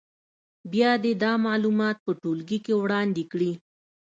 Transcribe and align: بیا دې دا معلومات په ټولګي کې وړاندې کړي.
بیا 0.71 0.91
دې 1.03 1.11
دا 1.23 1.31
معلومات 1.45 1.97
په 2.05 2.11
ټولګي 2.21 2.59
کې 2.65 2.73
وړاندې 2.81 3.23
کړي. 3.31 3.51